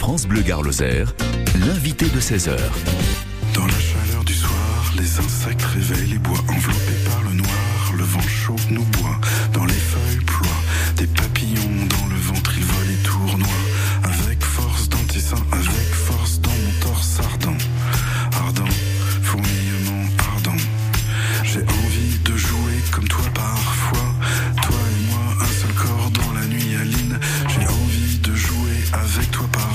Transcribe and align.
France 0.00 0.26
Bleu 0.26 0.40
Gare 0.40 0.62
Lozère, 0.62 1.12
l'invité 1.56 2.06
de 2.06 2.18
16h. 2.18 2.56
Dans 3.52 3.66
la 3.66 3.78
chaleur 3.78 4.24
du 4.24 4.32
soir, 4.32 4.92
les 4.96 5.18
insectes 5.18 5.62
réveillent 5.62 6.12
les 6.12 6.18
bois 6.18 6.38
enveloppés 6.48 7.04
par 7.04 7.22
le 7.22 7.34
noir. 7.34 7.92
Le 7.98 8.04
vent 8.04 8.22
chaud 8.22 8.56
nous 8.70 8.84
boit, 8.84 9.20
dans 9.52 9.66
les 9.66 9.74
feuilles 9.74 10.24
ploient 10.24 10.62
des 10.96 11.06
papillons 11.06 11.86
dans 11.86 12.06
le 12.06 12.18
ventre, 12.18 12.50
ils 12.56 12.64
volent 12.64 12.90
et 12.90 13.06
tournoient. 13.06 13.64
Avec 14.04 14.42
force 14.42 14.88
d'antissin, 14.88 15.36
avec 15.52 15.92
force 15.92 16.40
dans 16.40 16.50
mon 16.50 16.72
torse 16.80 17.20
ardent. 17.20 17.58
Ardent, 18.32 18.72
fourmillement 19.22 20.08
ardent. 20.32 20.62
J'ai 21.44 21.60
envie 21.60 22.18
de 22.24 22.36
jouer 22.38 22.80
comme 22.90 23.06
toi 23.06 23.24
parfois. 23.34 24.14
Toi 24.62 24.76
et 24.76 25.10
moi, 25.10 25.44
un 25.46 25.60
seul 25.60 25.74
corps 25.74 26.10
dans 26.10 26.32
la 26.32 26.46
nuit, 26.46 26.74
Aline. 26.80 27.18
J'ai 27.48 27.66
envie 27.68 28.18
de 28.18 28.34
jouer 28.34 28.78
avec 28.94 29.30
toi 29.30 29.46
parfois. 29.52 29.69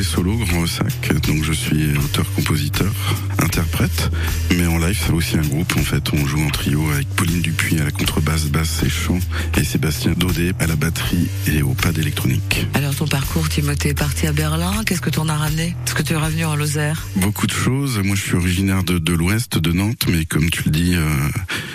Projet 0.00 0.02
solo, 0.02 0.36
Grand 0.36 0.66
Sac. 0.66 1.12
Donc 1.26 1.44
je 1.44 1.52
suis 1.52 1.96
auteur-compositeur, 1.96 2.92
interprète. 3.38 4.10
Mais 4.56 4.66
en 4.66 4.78
live, 4.78 4.98
c'est 4.98 5.12
aussi 5.12 5.36
un 5.36 5.42
groupe. 5.42 5.74
En 5.76 5.82
fait, 5.82 6.02
on 6.12 6.26
joue 6.26 6.42
en 6.42 6.50
trio 6.50 6.90
avec 6.90 7.08
Pauline 7.08 7.42
Dupuis 7.42 7.80
à 7.80 7.84
la 7.84 7.90
contrebasse, 7.90 8.46
basse 8.46 8.82
et 8.84 8.88
chant. 8.88 9.18
Et 9.56 9.64
Sébastien 9.64 10.12
Daudet 10.12 10.52
à 10.58 10.66
la 10.66 10.76
batterie 10.76 11.28
et 11.46 11.62
au 11.62 11.74
pad 11.74 11.98
électronique. 11.98 12.66
Alors 12.74 12.94
ton 12.94 13.06
parcours, 13.06 13.48
Timothée, 13.48 13.90
est 13.90 13.98
parti 13.98 14.26
à 14.26 14.32
Berlin. 14.32 14.72
Qu'est-ce 14.86 15.00
que 15.00 15.10
tu 15.10 15.18
en 15.18 15.28
as 15.28 15.36
ramené? 15.36 15.74
Est-ce 15.86 15.94
que 15.94 16.02
tu 16.02 16.12
es 16.12 16.16
revenu 16.16 16.44
en 16.44 16.56
Lozère? 16.56 17.06
Beaucoup 17.16 17.46
de 17.46 17.52
choses. 17.52 17.98
Moi, 17.98 18.16
je 18.16 18.22
suis 18.22 18.36
originaire 18.36 18.84
de, 18.84 18.98
de 18.98 19.12
l'Ouest, 19.12 19.58
de 19.58 19.72
Nantes, 19.72 20.06
mais 20.08 20.24
comme 20.24 20.48
tu 20.50 20.64
le 20.64 20.70
dis, 20.70 20.94
euh, 20.94 21.08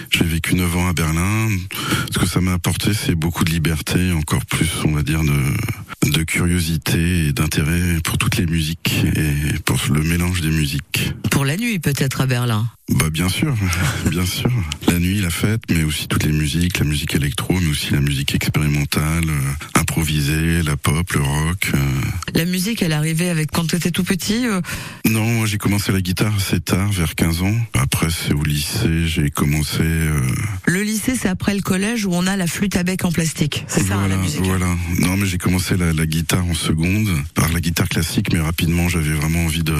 j'ai 0.10 0.26
vécu 0.26 0.56
9 0.56 0.78
ans 0.78 0.88
à 0.88 0.94
Berlin. 0.94 1.50
Ça 2.36 2.42
m'a 2.42 2.52
apporté, 2.52 2.94
c'est 2.94 3.16
beaucoup 3.16 3.46
de 3.46 3.50
liberté, 3.50 4.12
encore 4.12 4.46
plus, 4.46 4.70
on 4.84 4.92
va 4.92 5.04
dire, 5.04 5.22
de, 5.24 6.12
de 6.12 6.24
curiosité 6.24 7.28
et 7.28 7.32
d'intérêt 7.32 8.02
pour 8.04 8.18
toutes 8.18 8.36
les 8.36 8.46
musiques 8.46 9.06
et 9.16 9.58
pour 9.60 9.78
le 9.90 10.04
mélange 10.04 10.42
des 10.42 10.50
musiques. 10.50 11.14
Pour 11.36 11.44
la 11.44 11.58
nuit 11.58 11.80
peut-être 11.80 12.22
à 12.22 12.28
Berlin. 12.28 12.66
Bah 12.88 13.10
bien 13.12 13.28
sûr, 13.28 13.54
bien 14.10 14.26
sûr. 14.26 14.50
La 14.88 15.00
nuit, 15.00 15.20
la 15.20 15.30
fête, 15.32 15.62
mais 15.70 15.84
aussi 15.84 16.08
toutes 16.08 16.24
les 16.24 16.32
musiques, 16.32 16.80
la 16.80 16.86
musique 16.86 17.14
électro, 17.14 17.54
mais 17.60 17.68
aussi 17.68 17.92
la 17.92 18.00
musique 18.00 18.34
expérimentale, 18.36 19.26
euh, 19.28 19.80
improvisée, 19.80 20.62
la 20.64 20.78
pop, 20.78 21.12
le 21.12 21.22
rock. 21.22 21.72
euh. 21.74 21.78
La 22.36 22.46
musique, 22.46 22.82
elle 22.84 22.94
arrivée 22.94 23.30
avec 23.30 23.52
quand 23.52 23.66
tu 23.68 23.76
étais 23.76 23.92
tout 23.92 24.04
petit. 24.06 24.46
euh, 24.48 24.62
Non, 25.10 25.26
moi 25.26 25.46
j'ai 25.46 25.58
commencé 25.58 25.92
la 25.92 26.00
guitare 26.00 26.34
assez 26.38 26.62
tard, 26.62 26.90
vers 26.92 27.16
15 27.16 27.42
ans. 27.42 27.56
Après 27.74 28.08
c'est 28.12 28.34
au 28.34 28.44
lycée, 28.44 29.08
j'ai 29.08 29.30
commencé. 29.30 29.84
Le 30.68 30.84
lycée, 30.84 31.16
c'est 31.20 31.28
après 31.28 31.54
le 31.56 31.62
collège 31.62 32.06
où 32.06 32.12
on 32.14 32.28
a 32.28 32.38
la 32.38 32.48
flûte 32.48 32.78
à 32.78 32.84
bec 32.84 33.04
en 33.04 33.12
plastique. 33.12 33.66
C'est 33.68 33.82
ça, 33.84 33.96
hein, 33.96 34.00
voilà, 34.00 34.16
la 34.16 34.22
musique. 34.22 34.42
voilà. 34.46 34.68
Non, 35.00 35.18
mais 35.18 35.26
j'ai 35.26 35.40
commencé 35.40 35.76
la, 35.76 35.92
la 35.92 36.06
guitare 36.06 36.46
en 36.46 36.54
seconde 36.54 37.10
par 37.34 37.52
la 37.52 37.60
guitare 37.60 37.90
classique, 37.90 38.32
mais 38.32 38.40
rapidement 38.40 38.88
j'avais 38.90 39.14
vraiment 39.14 39.44
envie 39.46 39.64
de, 39.64 39.76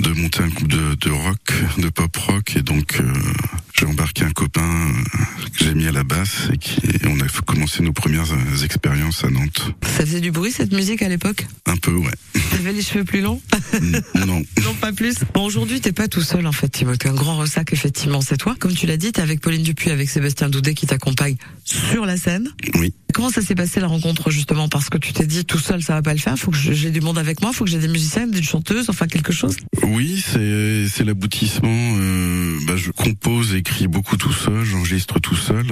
de 0.00 0.10
monter 0.20 0.42
un 0.42 0.48
groupe 0.48 0.68
de, 0.68 0.94
de 1.00 1.10
rock, 1.10 1.52
de 1.78 1.88
pop 1.88 2.16
rock, 2.16 2.56
et 2.56 2.62
donc 2.62 2.98
euh, 3.00 3.12
j'ai 3.74 3.86
embarqué 3.86 4.24
un 4.24 4.30
copain 4.30 4.62
euh, 4.62 5.24
que 5.56 5.64
j'ai 5.64 5.74
mis 5.74 5.86
à 5.86 5.92
la 5.92 6.02
basse 6.02 6.48
et 6.52 6.58
qui 6.58 6.80
et 6.86 7.06
on 7.06 7.20
a 7.20 7.26
commencé 7.46 7.82
nos 7.82 7.92
premières 7.92 8.32
euh, 8.32 8.64
expériences 8.64 9.24
à 9.24 9.30
Nantes. 9.30 9.74
Ça 9.82 10.04
faisait 10.04 10.20
du 10.20 10.30
bruit 10.30 10.50
cette 10.50 10.72
musique 10.72 11.02
à 11.02 11.08
l'époque? 11.08 11.46
Un 11.66 11.76
peu, 11.76 11.92
ouais. 11.92 12.12
T'avais 12.50 12.72
les 12.72 12.82
cheveux 12.82 13.04
plus 13.04 13.20
longs? 13.20 13.40
Non. 14.26 14.42
Non, 14.64 14.74
pas 14.74 14.92
plus. 14.92 15.16
Bon, 15.32 15.44
aujourd'hui, 15.44 15.80
t'es 15.80 15.92
pas 15.92 16.08
tout 16.08 16.20
seul, 16.20 16.46
en 16.46 16.52
fait, 16.52 16.68
Timothée. 16.68 17.08
Un 17.08 17.14
grand 17.14 17.38
ressac, 17.38 17.72
effectivement, 17.72 18.20
c'est 18.20 18.36
toi. 18.36 18.54
Comme 18.58 18.74
tu 18.74 18.86
l'as 18.86 18.96
dit, 18.96 19.12
t'es 19.12 19.22
avec 19.22 19.40
Pauline 19.40 19.62
Dupuis, 19.62 19.90
avec 19.90 20.10
Sébastien 20.10 20.50
Doudet 20.50 20.74
qui 20.74 20.86
t'accompagne 20.86 21.36
sur 21.64 22.04
la 22.04 22.16
scène. 22.16 22.52
Oui. 22.74 22.92
Comment 23.18 23.30
ça 23.30 23.42
s'est 23.42 23.56
passé 23.56 23.80
la 23.80 23.88
rencontre, 23.88 24.30
justement? 24.30 24.68
Parce 24.68 24.90
que 24.90 24.96
tu 24.96 25.12
t'es 25.12 25.26
dit, 25.26 25.44
tout 25.44 25.58
seul, 25.58 25.82
ça 25.82 25.94
va 25.94 26.02
pas 26.02 26.12
le 26.12 26.20
faire. 26.20 26.38
Faut 26.38 26.52
que 26.52 26.56
j'ai 26.56 26.92
du 26.92 27.00
monde 27.00 27.18
avec 27.18 27.42
moi. 27.42 27.52
Faut 27.52 27.64
que 27.64 27.70
j'ai 27.70 27.80
des 27.80 27.88
musiciens, 27.88 28.28
des 28.28 28.44
chanteuses, 28.44 28.88
enfin, 28.90 29.08
quelque 29.08 29.32
chose. 29.32 29.56
Oui, 29.82 30.22
c'est 30.24 30.86
c'est 30.88 31.02
l'aboutissement. 31.02 31.68
euh, 31.98 32.60
bah, 32.68 32.76
je 32.76 32.92
compose, 32.92 33.54
écris 33.56 33.88
beaucoup 33.88 34.16
tout 34.16 34.32
seul, 34.32 34.64
j'enregistre 34.64 35.18
tout 35.18 35.34
seul. 35.34 35.66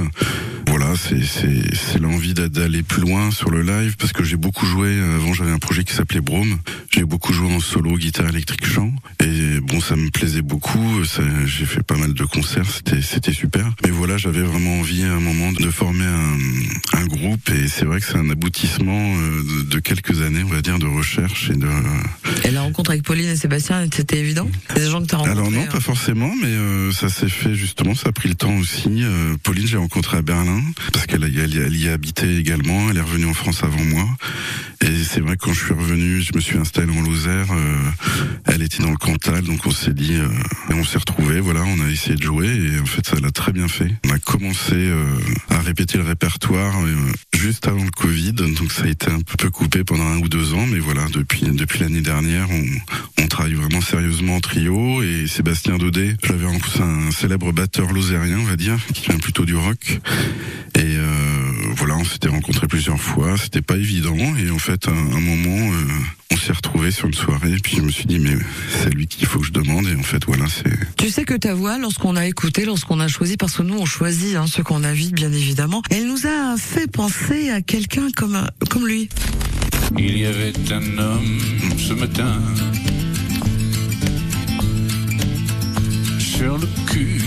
Voilà, 0.66 0.94
c'est 0.96 1.22
c'est 1.24 1.72
c'est 1.72 2.00
l'envie 2.00 2.34
d'a- 2.34 2.48
d'aller 2.48 2.82
plus 2.82 3.00
loin 3.02 3.30
sur 3.30 3.48
le 3.50 3.62
live 3.62 3.94
parce 3.96 4.12
que 4.12 4.24
j'ai 4.24 4.36
beaucoup 4.36 4.66
joué. 4.66 4.98
Avant, 5.14 5.32
j'avais 5.32 5.52
un 5.52 5.60
projet 5.60 5.84
qui 5.84 5.94
s'appelait 5.94 6.20
Brome. 6.20 6.58
J'ai 6.92 7.04
beaucoup 7.04 7.32
joué 7.32 7.46
en 7.54 7.60
solo, 7.60 7.96
guitare 7.96 8.28
électrique, 8.28 8.66
chant. 8.66 8.92
Et 9.24 9.60
bon, 9.60 9.80
ça 9.80 9.94
me 9.94 10.10
plaisait 10.10 10.42
beaucoup. 10.42 11.00
J'ai 11.46 11.64
fait 11.64 11.84
pas 11.84 11.96
mal 11.96 12.12
de 12.12 12.24
concerts. 12.24 12.68
C'était 12.68 13.02
c'était 13.02 13.32
super. 13.32 13.72
Mais 13.84 13.90
voilà, 13.92 14.16
j'avais 14.18 14.42
vraiment 14.42 14.80
envie 14.80 15.04
à 15.04 15.12
un 15.12 15.20
moment 15.20 15.52
de 15.52 15.70
former 15.70 16.04
un 16.06 16.36
un 16.96 17.06
groupe. 17.06 17.48
Et 17.50 17.68
c'est 17.68 17.84
vrai 17.84 18.00
que 18.00 18.06
c'est 18.06 18.16
un 18.16 18.30
aboutissement 18.30 19.14
euh, 19.16 19.42
de, 19.42 19.62
de 19.70 19.78
quelques 19.78 20.22
années, 20.22 20.42
on 20.44 20.48
va 20.48 20.62
dire, 20.62 20.78
de 20.78 20.86
recherche 20.86 21.50
et 21.50 21.56
de 21.56 21.68
Et 22.44 22.50
la 22.50 22.62
rencontre 22.62 22.90
avec 22.90 23.02
Pauline 23.02 23.28
et 23.28 23.36
Sébastien, 23.36 23.86
c'était 23.94 24.18
évident? 24.18 24.48
Des 24.74 24.88
gens 24.90 25.00
que 25.00 25.06
t'as 25.06 25.18
rencontrés. 25.18 25.38
alors 25.38 25.50
non, 25.50 25.62
hein. 25.62 25.68
pas 25.70 25.80
forcément, 25.80 26.32
mais 26.40 26.48
euh, 26.48 26.92
ça 26.92 27.08
s'est 27.08 27.28
fait 27.28 27.54
justement, 27.54 27.94
ça 27.94 28.08
a 28.08 28.12
pris 28.12 28.28
le 28.28 28.34
temps 28.34 28.56
aussi. 28.56 29.02
Euh, 29.02 29.36
Pauline, 29.42 29.66
j'ai 29.66 29.76
rencontré 29.76 30.16
à 30.16 30.22
Berlin, 30.22 30.62
parce 30.92 31.06
qu'elle 31.06 31.24
elle 31.24 31.56
elle 31.56 31.76
y 31.76 31.88
a 31.88 31.92
habité 31.92 32.36
également, 32.36 32.90
elle 32.90 32.96
est 32.96 33.02
revenue 33.02 33.26
en 33.26 33.34
France 33.34 33.62
avant 33.62 33.84
moi. 33.84 34.06
Et 34.82 35.04
c'est 35.04 35.20
vrai 35.20 35.36
que 35.36 35.46
quand 35.46 35.52
je 35.52 35.64
suis 35.64 35.74
revenu, 35.74 36.20
je 36.20 36.34
me 36.34 36.40
suis 36.40 36.58
installé 36.58 36.92
en 36.96 37.00
Lozère, 37.02 37.50
euh, 37.50 37.90
elle 38.44 38.62
était 38.62 38.82
dans 38.82 38.90
le 38.90 38.96
Cantal, 38.96 39.42
donc 39.42 39.64
on 39.64 39.70
s'est 39.70 39.94
dit, 39.94 40.14
euh, 40.14 40.28
et 40.70 40.74
on 40.74 40.84
s'est 40.84 40.98
retrouvés, 40.98 41.40
voilà, 41.40 41.62
on 41.62 41.80
a 41.84 41.88
essayé 41.90 42.14
de 42.14 42.22
jouer, 42.22 42.46
et 42.46 42.78
en 42.80 42.86
fait 42.86 43.06
ça 43.06 43.16
l'a 43.16 43.30
très 43.30 43.52
bien 43.52 43.68
fait. 43.68 43.90
On 44.06 44.10
a 44.10 44.18
commencé 44.18 44.74
euh, 44.74 45.18
à 45.48 45.60
répéter 45.60 45.98
le 45.98 46.04
répertoire 46.04 46.74
juste 47.36 47.68
avant 47.68 47.84
le 47.84 47.90
Covid, 47.90 48.32
donc 48.32 48.72
ça 48.72 48.84
a 48.84 48.88
été 48.88 49.10
un 49.10 49.20
peu 49.20 49.50
coupé 49.50 49.84
pendant 49.84 50.06
un 50.06 50.18
ou 50.18 50.28
deux 50.28 50.54
ans, 50.54 50.66
mais 50.66 50.78
voilà, 50.78 51.06
depuis, 51.12 51.42
depuis 51.42 51.80
l'année 51.80 52.00
dernière, 52.00 52.48
on, 52.50 53.26
travaille 53.28 53.54
vraiment 53.54 53.82
sérieusement 53.82 54.36
en 54.36 54.40
trio 54.40 55.02
et 55.02 55.26
Sébastien 55.26 55.76
Daudet, 55.76 56.16
je 56.22 56.32
l'avais 56.32 56.46
rencontré 56.46 56.82
un 56.82 57.10
célèbre 57.10 57.52
batteur 57.52 57.92
lozérien, 57.92 58.38
on 58.38 58.44
va 58.44 58.56
dire, 58.56 58.78
qui 58.94 59.02
vient 59.02 59.18
plutôt 59.18 59.44
du 59.44 59.54
rock. 59.54 59.98
Et 60.74 60.96
euh, 60.96 61.06
voilà, 61.76 61.96
on 61.96 62.04
s'était 62.04 62.28
rencontrés 62.28 62.66
plusieurs 62.66 63.00
fois, 63.00 63.36
c'était 63.36 63.62
pas 63.62 63.76
évident 63.76 64.16
et 64.36 64.50
en 64.50 64.58
fait, 64.58 64.88
à 64.88 64.90
un, 64.90 65.20
moment, 65.20 65.72
euh, 65.72 65.84
on 66.32 66.36
s'est 66.36 66.52
retrouvés 66.52 66.90
sur 66.90 67.06
une 67.06 67.14
soirée 67.14 67.52
et 67.52 67.58
puis 67.58 67.76
je 67.76 67.82
me 67.82 67.90
suis 67.90 68.04
dit 68.04 68.18
mais 68.18 68.36
c'est 68.82 68.90
lui 68.90 69.06
qu'il 69.06 69.26
faut 69.26 69.40
que 69.40 69.46
je 69.46 69.52
demande 69.52 69.86
et 69.86 69.94
en 69.94 70.02
fait 70.02 70.24
voilà, 70.26 70.44
c'est 70.48 70.96
Tu 70.96 71.08
sais 71.10 71.24
que 71.24 71.34
ta 71.34 71.54
voix, 71.54 71.78
lorsqu'on 71.78 72.16
a 72.16 72.26
écouté, 72.26 72.64
lorsqu'on 72.64 73.00
a 73.00 73.08
choisi, 73.08 73.36
parce 73.36 73.56
que 73.56 73.62
nous 73.62 73.78
on 73.78 73.86
choisit 73.86 74.36
hein, 74.36 74.46
ceux 74.46 74.62
qu'on 74.62 74.84
invite 74.84 75.14
bien 75.14 75.32
évidemment, 75.32 75.82
elle 75.90 76.06
nous 76.06 76.26
a 76.26 76.56
fait 76.58 76.75
penser 76.84 77.50
à 77.50 77.62
quelqu'un 77.62 78.08
comme 78.14 78.38
comme 78.68 78.86
lui. 78.86 79.08
Il 79.98 80.18
y 80.18 80.26
avait 80.26 80.52
un 80.70 80.98
homme 80.98 81.38
ce 81.78 81.94
matin 81.94 82.40
sur 86.18 86.58
le 86.58 86.66
cul. 86.86 87.22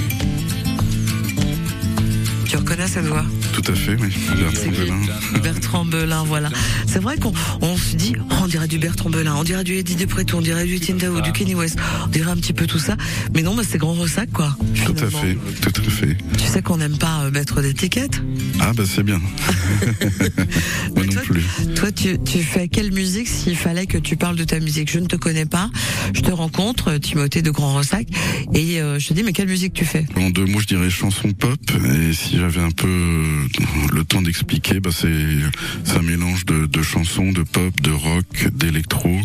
Tu 2.45 2.57
reconnais 2.57 2.87
cette 2.87 3.05
voix? 3.05 3.25
Tout 3.61 3.71
à 3.71 3.75
fait, 3.75 3.95
oui. 3.99 4.09
Bertrand 4.37 4.71
Belin. 4.71 5.41
Bertrand 5.41 5.85
Belin, 5.85 6.23
voilà. 6.23 6.49
C'est 6.87 6.99
vrai 6.99 7.17
qu'on 7.17 7.33
on 7.61 7.77
se 7.77 7.95
dit, 7.95 8.13
oh, 8.17 8.33
on 8.43 8.47
dirait 8.47 8.67
du 8.67 8.77
Bertrand 8.77 9.09
Belin, 9.09 9.35
on 9.35 9.43
dirait 9.43 9.63
du 9.63 9.73
Eddie 9.75 9.95
Depreto, 9.95 10.37
on 10.37 10.41
dirait 10.41 10.65
du 10.65 10.77
Etienne 10.77 10.97
Dao, 10.97 11.19
du 11.21 11.31
Kenny 11.31 11.55
West, 11.55 11.77
on 12.05 12.07
dirait 12.07 12.31
un 12.31 12.37
petit 12.37 12.53
peu 12.53 12.67
tout 12.67 12.79
ça. 12.79 12.95
Mais 13.33 13.41
non, 13.41 13.55
bah, 13.55 13.63
c'est 13.67 13.77
grand 13.77 13.93
ressac, 13.93 14.31
quoi. 14.31 14.55
Tout 14.85 14.95
à 15.03 15.09
fait, 15.09 15.37
tout 15.61 15.81
à 15.85 15.89
fait. 15.89 16.17
Tu 16.37 16.45
sais 16.45 16.61
qu'on 16.61 16.77
n'aime 16.77 16.97
pas 16.97 17.23
euh, 17.23 17.31
mettre 17.31 17.61
d'étiquette. 17.61 18.21
Ah 18.61 18.73
bah 18.73 18.83
c'est 18.85 19.03
bien. 19.03 19.19
Moi 20.95 21.05
non 21.05 21.11
toi, 21.11 21.21
plus. 21.23 21.43
Toi, 21.75 21.91
tu, 21.91 22.17
tu 22.19 22.43
fais 22.43 22.67
quelle 22.67 22.91
musique 22.91 23.27
s'il 23.27 23.55
fallait 23.55 23.85
que 23.85 23.97
tu 23.97 24.15
parles 24.15 24.35
de 24.35 24.43
ta 24.43 24.59
musique? 24.59 24.91
Je 24.91 24.99
ne 24.99 25.05
te 25.05 25.15
connais 25.15 25.45
pas. 25.45 25.69
Je 26.13 26.21
te 26.21 26.31
rencontre, 26.31 26.97
Timothée 26.97 27.41
de 27.41 27.51
Grand 27.51 27.75
Ressac, 27.75 28.07
et 28.53 28.81
euh, 28.81 28.99
je 28.99 29.07
te 29.07 29.13
dis, 29.13 29.23
mais 29.23 29.33
quelle 29.33 29.47
musique 29.47 29.73
tu 29.73 29.85
fais? 29.85 30.05
En 30.15 30.29
deux 30.29 30.45
mots, 30.45 30.59
je 30.59 30.67
dirais 30.67 30.89
chanson 30.89 31.31
pop. 31.31 31.59
Et 31.93 32.13
si 32.13 32.37
j'avais 32.37 32.61
un 32.61 32.71
peu 32.71 32.87
euh, 32.87 33.47
le 33.93 34.03
temps 34.03 34.21
d'expliquer, 34.21 34.79
bah 34.79 34.89
c'est 34.93 35.95
un 35.95 36.01
mélange 36.01 36.45
de, 36.45 36.65
de 36.65 36.81
chansons, 36.81 37.31
de 37.31 37.43
pop, 37.43 37.79
de 37.81 37.91
rock, 37.91 38.47
d'électro, 38.53 39.15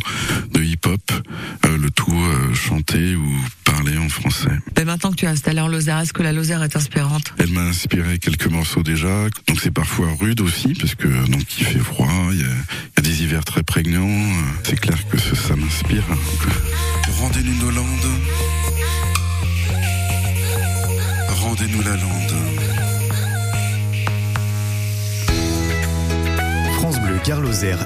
de 0.53 0.63
hip-hop, 0.63 1.01
euh, 1.67 1.79
le 1.79 1.91
tout 1.91 2.13
euh, 2.13 2.55
chanté 2.55 3.15
ou 3.17 3.27
parlé 3.65 3.97
en 3.99 4.09
français. 4.09 4.51
Mais 4.77 4.85
maintenant 4.85 5.11
que 5.11 5.17
tu 5.17 5.25
es 5.25 5.29
installé 5.29 5.61
en 5.61 5.69
Lozère, 5.69 5.99
est-ce 6.01 6.13
que 6.13 6.23
la 6.23 6.33
Lozère 6.33 6.63
est 6.63 6.77
inspirante? 6.77 7.35
Elle 7.39 7.53
m'a 7.53 7.63
inspiré 7.63 8.19
quelques 8.19 8.47
morceaux 8.47 8.83
déjà, 8.83 9.29
donc 9.49 9.61
c'est 9.63 9.71
parfois 9.71 10.09
rude 10.21 10.41
aussi 10.41 10.75
parce 10.75 10.95
que 10.95 11.09
donc 11.31 11.43
il 11.59 11.67
fait 11.67 11.79
froid, 11.79 12.29
il 12.33 12.41
y 12.41 12.45
a, 12.45 12.47
il 12.47 12.51
y 12.51 12.99
a 12.99 13.03
des 13.03 13.23
hivers 13.23 13.45
très 13.45 13.63
prégnants. 13.63 14.23
C'est 14.65 14.79
clair 14.79 14.99
que 15.09 15.19
ça, 15.19 15.35
ça 15.35 15.57
m'inspire. 15.57 16.05
Rendez-nous 17.21 17.57
nos 17.57 17.71
landes, 17.71 17.87
rendez-nous 21.29 21.83
la 21.83 21.97
lande. 21.97 22.64
France 26.85 27.01
Bleu 27.01 27.19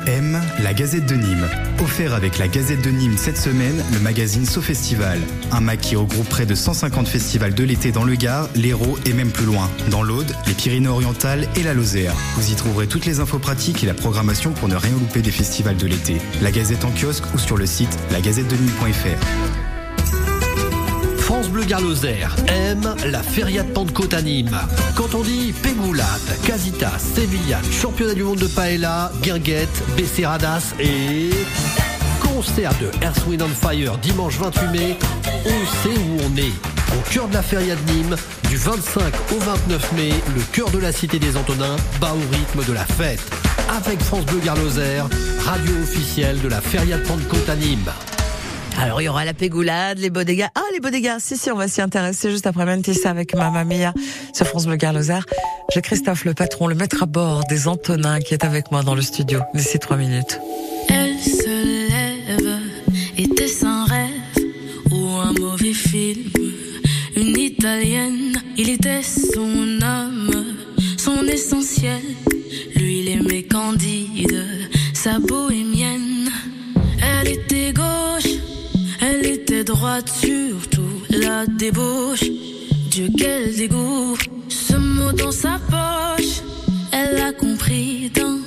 aime 0.08 0.40
la 0.60 0.74
Gazette 0.74 1.06
de 1.06 1.14
Nîmes. 1.14 1.46
Offert 1.80 2.14
avec 2.14 2.36
la 2.36 2.48
Gazette 2.48 2.82
de 2.82 2.90
Nîmes 2.90 3.16
cette 3.16 3.36
semaine, 3.36 3.80
le 3.92 4.00
magazine 4.00 4.44
So 4.44 4.60
Festival. 4.60 5.20
Un 5.52 5.60
mag 5.60 5.78
qui 5.78 5.94
regroupe 5.94 6.28
près 6.28 6.46
de 6.46 6.56
150 6.56 7.06
festivals 7.06 7.54
de 7.54 7.62
l'été 7.62 7.92
dans 7.92 8.02
le 8.02 8.16
Gard, 8.16 8.48
l'Hérault 8.56 8.98
et 9.06 9.12
même 9.12 9.30
plus 9.30 9.46
loin. 9.46 9.70
Dans 9.92 10.02
l'Aude, 10.02 10.34
les 10.48 10.54
Pyrénées-Orientales 10.54 11.46
et 11.54 11.62
la 11.62 11.74
Lozère. 11.74 12.12
Vous 12.34 12.50
y 12.50 12.56
trouverez 12.56 12.88
toutes 12.88 13.06
les 13.06 13.20
infos 13.20 13.38
pratiques 13.38 13.84
et 13.84 13.86
la 13.86 13.94
programmation 13.94 14.50
pour 14.50 14.66
ne 14.66 14.74
rien 14.74 14.90
louper 14.90 15.22
des 15.22 15.30
festivals 15.30 15.76
de 15.76 15.86
l'été. 15.86 16.16
La 16.42 16.50
Gazette 16.50 16.84
en 16.84 16.90
kiosque 16.90 17.32
ou 17.32 17.38
sur 17.38 17.56
le 17.56 17.66
site 17.66 17.96
lagazettenîmes.fr. 18.10 19.67
France 21.28 21.50
Bleu 21.50 21.64
Garloser 21.64 22.26
aime 22.46 22.94
la 23.04 23.22
Feria 23.22 23.62
de 23.62 23.70
Pentecôte 23.70 24.14
à 24.14 24.22
Nîmes. 24.22 24.58
Quand 24.96 25.14
on 25.14 25.20
dit 25.20 25.52
Pégoulade, 25.62 26.08
Casitas, 26.46 26.98
Sevilla, 26.98 27.60
championnat 27.70 28.14
du 28.14 28.22
monde 28.22 28.38
de 28.38 28.46
paella, 28.46 29.12
guinguette, 29.22 29.68
Becerradas 29.94 30.72
et 30.80 31.28
concert 32.22 32.72
de 32.80 32.86
Earth, 33.04 33.26
Wind 33.26 33.42
on 33.42 33.48
Fire 33.48 33.98
dimanche 33.98 34.38
28 34.38 34.68
mai, 34.68 34.98
on 35.44 35.82
sait 35.82 35.98
où 35.98 36.16
on 36.26 36.36
est. 36.38 36.96
Au 36.96 37.12
cœur 37.12 37.28
de 37.28 37.34
la 37.34 37.42
Feria 37.42 37.76
de 37.76 37.92
Nîmes, 37.92 38.16
du 38.48 38.56
25 38.56 39.02
au 39.36 39.38
29 39.38 39.92
mai, 39.92 40.14
le 40.34 40.40
cœur 40.52 40.70
de 40.70 40.78
la 40.78 40.92
cité 40.92 41.18
des 41.18 41.36
Antonins 41.36 41.76
bat 42.00 42.14
au 42.14 42.34
rythme 42.34 42.64
de 42.66 42.72
la 42.72 42.86
fête. 42.86 43.20
Avec 43.76 44.00
France 44.00 44.24
Bleu 44.24 44.40
Garloser, 44.42 45.02
radio 45.44 45.74
officielle 45.82 46.40
de 46.40 46.48
la 46.48 46.62
Feria 46.62 46.96
de 46.96 47.02
Pentecôte 47.02 47.50
à 47.50 47.54
Nîmes. 47.54 47.92
Alors 48.80 49.00
il 49.00 49.06
y 49.06 49.08
aura 49.08 49.24
la 49.24 49.34
pégoulade, 49.34 49.98
les 49.98 50.08
bodegas. 50.08 50.50
Ah 50.54 50.62
les 50.72 50.78
bodegas, 50.78 51.18
si 51.18 51.36
si, 51.36 51.50
on 51.50 51.56
va 51.56 51.66
s'y 51.66 51.80
intéresser 51.80 52.30
juste 52.30 52.46
après 52.46 52.64
Mentissa 52.64 53.10
avec 53.10 53.34
Mamma 53.34 53.64
Mia 53.64 53.92
sur 54.32 54.46
France 54.46 54.66
Bleu 54.66 54.76
Garloser. 54.76 55.18
J'ai 55.74 55.82
Christophe 55.82 56.24
le 56.24 56.32
patron, 56.32 56.68
le 56.68 56.76
maître 56.76 57.02
à 57.02 57.06
bord 57.06 57.42
des 57.48 57.66
Antonins 57.66 58.20
qui 58.20 58.34
est 58.34 58.44
avec 58.44 58.70
moi 58.70 58.84
dans 58.84 58.94
le 58.94 59.02
studio 59.02 59.40
d'ici 59.52 59.80
trois 59.80 59.96
minutes. 59.96 60.40
Elle 60.88 61.18
se 61.18 61.88
lève, 61.90 62.58
était 63.16 63.64
un 63.64 63.84
rêve 63.84 64.46
ou 64.92 65.06
un 65.16 65.32
mauvais 65.32 65.74
film. 65.74 66.30
Une 67.16 67.36
italienne, 67.36 68.40
il 68.56 68.70
était 68.70 69.02
son 69.02 69.82
âme, 69.82 70.44
son 70.96 71.26
essentiel. 71.26 72.00
Lui, 72.76 73.00
il 73.00 73.08
aimait 73.08 73.42
Candide, 73.42 74.46
sa 74.94 75.18
bohémienne. 75.18 75.67
Était 79.48 79.64
droite, 79.64 80.10
surtout 80.10 81.02
la 81.08 81.46
débauche. 81.46 82.24
Dieu, 82.90 83.08
quel 83.16 83.56
dégoût, 83.56 84.14
ce 84.48 84.76
mot 84.76 85.12
dans 85.12 85.32
sa 85.32 85.58
poche, 85.70 86.42
elle 86.92 87.18
a 87.18 87.32
compris 87.32 88.10
d'un 88.10 88.40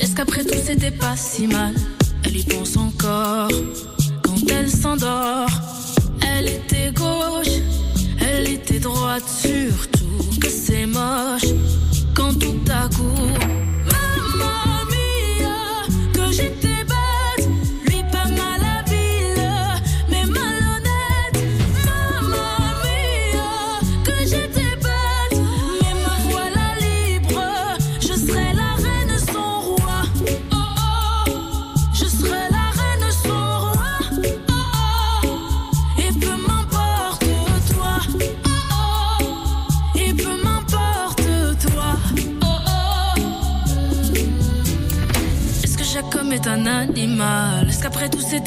Est-ce 0.00 0.14
qu'après 0.14 0.44
tout 0.44 0.54
c'était 0.64 0.92
pas 0.92 1.16
si 1.16 1.48
mal? 1.48 1.74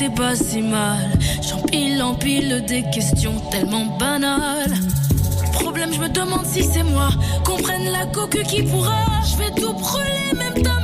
C'était 0.06 0.16
pas 0.16 0.36
si 0.36 0.62
mal 0.62 1.10
J'empile, 1.42 2.02
empile 2.02 2.64
des 2.68 2.84
questions 2.92 3.40
tellement 3.52 3.86
banales. 3.98 4.74
Problème, 5.54 5.94
je 5.94 6.00
me 6.00 6.10
demande 6.10 6.46
si 6.46 6.64
c'est 6.64 6.84
moi. 6.84 7.10
Comprenne 7.44 7.92
la 7.92 8.06
coque 8.08 8.42
qui 8.44 8.64
pourra. 8.64 9.06
Je 9.24 9.38
vais 9.38 9.62
tout 9.62 9.74
brûler, 9.74 10.34
même 10.38 10.64
ta 10.64 10.75